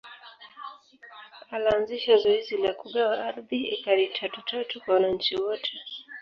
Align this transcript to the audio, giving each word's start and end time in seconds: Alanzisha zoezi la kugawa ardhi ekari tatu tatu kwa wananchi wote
Alanzisha 1.55 2.17
zoezi 2.17 2.55
la 2.57 2.71
kugawa 2.79 3.15
ardhi 3.29 3.59
ekari 3.75 4.05
tatu 4.17 4.41
tatu 4.41 4.75
kwa 4.81 4.93
wananchi 4.93 5.35
wote 5.35 5.71